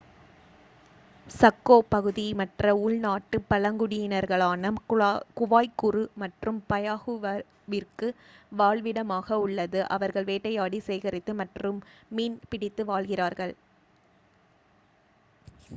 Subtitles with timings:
[1.31, 4.71] Chaco பகுதி மற்ற உள் நாட்டுக் பழங்குடியினர்களான
[5.35, 8.09] குவாய்குரு மற்றும் பயாகுவாவிற்கு
[8.51, 11.79] வாழ்விடமாக உள்ளது அவர்கள் வேட்டையாடி சேகரித்து மற்றும்
[12.11, 13.55] மீன் பிடித்து வாழ்கிறார்கள்